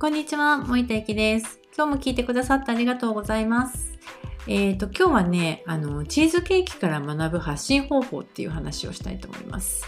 [0.00, 1.60] こんにちは、森田ゆきです。
[1.76, 3.98] 今日も聞いてくださってありがとうございます。
[4.46, 9.84] えっ、ー、と、今日はね、あの、チーズケーキから学ぶ発信方法っていう話をしたいと思います。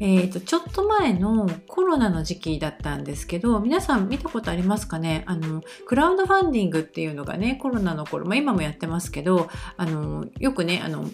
[0.00, 5.22] えっ、ー、と、ちょっと前のコロナの時期だったんですけど、皆さん見たことありますかね？
[5.26, 11.04] あの、クラウドファンディングっていうのがね、コロナの頃、まあ今もやってますけど、あの、よくね、あの、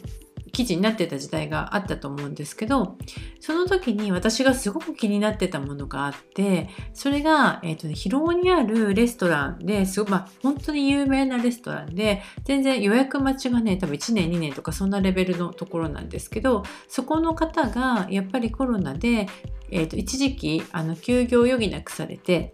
[0.59, 2.99] 記事になってた時代があったと思うんですけど
[3.39, 19.29] その時に私がすごく気になってたものがあってそれが、えーとね、広尾にあるレストランですご、まあ、本当に有名なレストランで全然予約待ちがね多分1年2年とかそんなレベルのところなんですけどそこの方がやっぱりコロナで、
[19.71, 22.53] えーと、一時期あの休業を余儀なくされて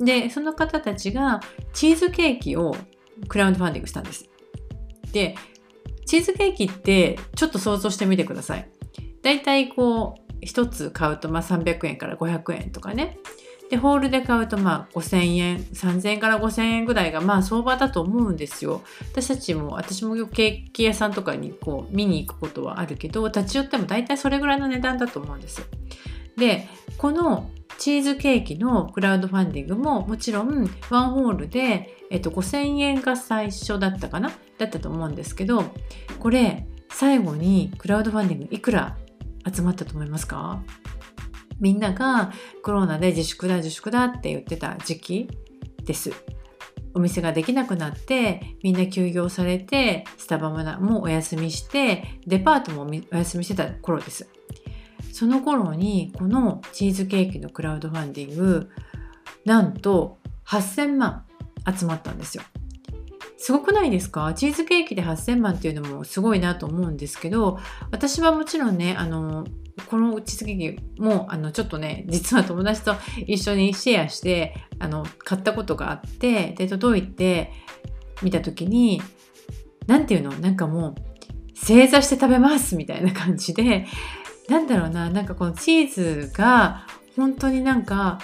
[0.00, 1.40] でその方たちが
[1.72, 2.74] チーズケーキを
[3.28, 4.28] クラウドファンディングしたんです。
[5.12, 5.36] で
[6.06, 8.68] チーズケーキってちょっと想像してみてください。
[9.22, 13.18] だいたいこう1つ買うとまあ300円から500円とかね。
[13.68, 18.82] で、ホールで買うとまあ5000円、3000円から5000円ぐらいがまあ相場だと思うんですよ。
[19.10, 25.68] 私たちも、私もケーキ屋さんとかにこう見に行くことはあるけど、立ち寄っても大体それぐらいの値段だと思うんです。
[26.36, 34.30] で、このチーズケーキのクラウドファンディングももちろんワンホールでえっと、5000円が最初だったかな？
[34.58, 35.64] だったと思うんですけど
[36.20, 38.96] これ最後にクラウドファンディングいくら
[39.52, 40.62] 集まったと思いますか？
[41.58, 45.28] みんながコロナで自粛だ自粛だって言ってた時期
[45.84, 46.12] です。
[46.94, 54.28] お店ができなくなってみんな休業されてスタバもお休みしてデパートもお休みしてた頃です。
[55.16, 58.68] その頃にこのチーズケーキのクラウドファンディング
[59.46, 61.24] なんと8000万
[61.74, 62.42] 集まったんですよ。
[63.38, 64.34] すごくないですか？
[64.34, 67.58] チーズケーキで8000万っていうのもすごいなと思うんですけど
[67.90, 69.46] 私はもちろんねあの
[69.88, 72.94] このチーズケーキもあのちょっとね実は友達と
[73.26, 77.52] 一緒にシェアしてあの買ったことがあってで届いて
[78.22, 79.00] 見た時に
[79.86, 80.32] 何ていうの？
[80.32, 80.94] なんかもう
[81.54, 83.86] 正座して食べますみたいな感じで
[84.48, 86.86] なんだろうななんかこのチーズが
[87.16, 88.20] 本当になんか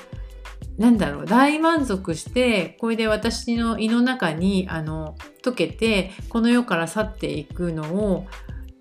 [0.79, 8.27] なんだろう大満足してこれで私の胃の中にあの溶けてこの世から去っていくのを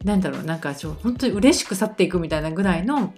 [0.03, 3.13] なんだろうなんかちょ本当に嬉しく去っていくみたいなぐらいの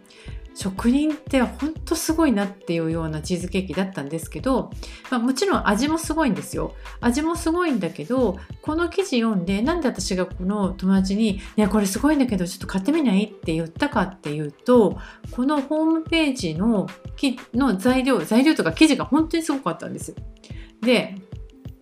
[0.56, 4.72] 職人って本当すごいなっていうようなチーズケーキだったんですけど、
[5.10, 15.00] まあ、もちろん味もすごいんですよ味もすごいんだけどこの記事読んでなんで私がこの友達に「ねこれすごいんだけどちょっと買ってみない?」って言ったかっていうと
[15.32, 16.88] このホームページの
[17.54, 20.16] の材料材料とか生地が本当にすごかったんです。
[20.82, 21.16] で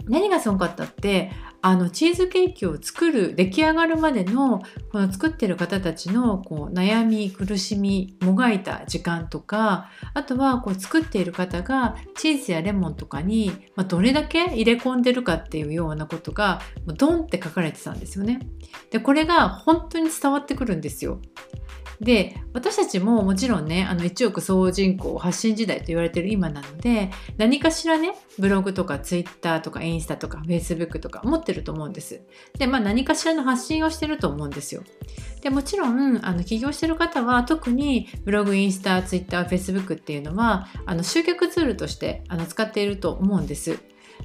[0.06, 4.62] 何がすごかったってあのチーズケーキを作る出来上がるまでの
[4.92, 16.62] この作ってる方たちのこう悩み苦しみもがいた時間とかあとはこう作っている方がチーズやレモンとかに、まあ、どれだけ入れ込んでるかっていうようなことが
[16.98, 18.40] ドンって書かれてたんですよね。
[18.90, 21.22] でこれが本当に伝わってくるんですよ。
[22.02, 32.22] で私たちももちろんねあの1億総人口発信時代と言われてる今なので何かしらねブログとかツイッターとかインスタとかフェイスブックとか持ってると思うんです。
[32.58, 34.84] でまあ何かしらの発信をしてると思うんですよ。
[35.42, 43.78] でもちろんあの起業してる方は特にブログインスタツイッターフェイスブックっていうのはあの集客ツールとしてあの使っていると思うんです。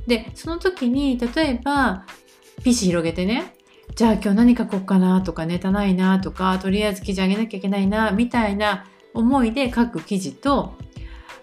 [0.07, 2.07] でその時に例えば
[2.65, 3.56] PC 広げてね
[3.95, 10.75] じゃあ今日何書こうかなとかネタないなとかとりあえず記事あげなきゃいけないなみたいな思いで書く記事と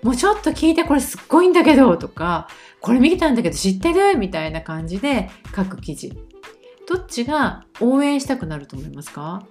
[0.03, 2.47] もうちょっと聞いてこれすっごいんだけどとか
[2.79, 4.17] これ見たんだけど知ってる？
[4.17, 6.13] みたいな感じで書く記事。
[6.85, 9.47] どっちが応援したくなると思いますか？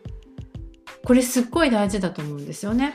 [1.04, 2.94] これすっごい大事だと思うんですよね。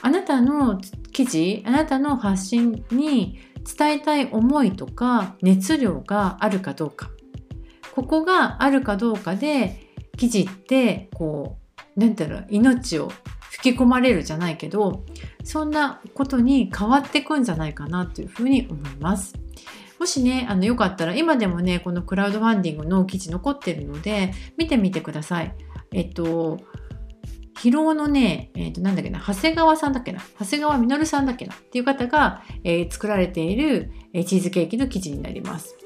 [0.00, 0.80] あなたの
[1.12, 3.38] 記事あなたの発信に
[3.76, 7.10] 伝えたい思いとか熱量があるかどうか。
[7.96, 9.80] ここがあるかどうかで
[10.18, 13.10] 記事ってこう何て言うの命を
[13.50, 15.04] 吹き込まれるじゃないけど
[15.44, 19.34] そんなことに変わってくんじゃないかなというふうに思います。
[19.98, 25.54] もしね、あのよかったら今でもね、このクラウドファンディングの記事残ってるので見てみてください。
[25.92, 26.58] えっと、
[27.60, 35.85] 広尾のね、えっ、と、なんだっけな、長谷川さんだっけな、長谷川実さんだっけなっていう方が、えー、作られている、えー、チーズケーキの記事になります。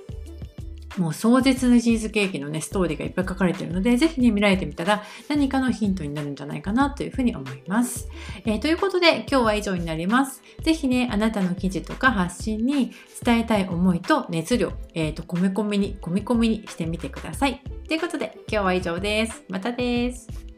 [0.99, 8.09] もう壮絶なチーズケーキのね、ストーリーがいっぱい書かれているので、ぜひね、見られてみたら何かのヒントになるんじゃないかなというふうに思います。
[8.45, 10.43] えー、ということで、今日は以上になります。
[10.63, 12.93] ぜひね、あなたの記事とか発信に
[13.25, 17.63] 伝えたい思いと熱量、えっ、ー、と、込め込みに、込み込みにしてみてください。
[17.87, 19.45] ということで、今日は以上です。
[19.49, 20.50] またです。